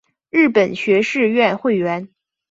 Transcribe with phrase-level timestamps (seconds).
[0.31, 2.09] 日本学士院会员。